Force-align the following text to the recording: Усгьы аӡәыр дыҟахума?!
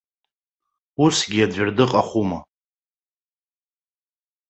Усгьы 1.03 1.39
аӡәыр 1.45 1.69
дыҟахума?! 1.77 2.39